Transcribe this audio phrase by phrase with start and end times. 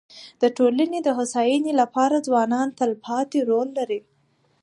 [0.41, 3.99] د ټولني د هوسايني لپاره ځوانان تلپاتي رول لري.